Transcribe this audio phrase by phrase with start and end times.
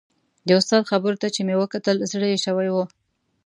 [0.47, 2.75] د استاد خبرو ته چې مې وکتل زړه یې شوی و.